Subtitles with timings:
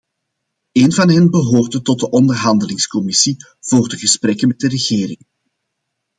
[0.71, 5.25] Een van hen behoorde tot de onderhandelingscommissie voor de gesprekken met de regering.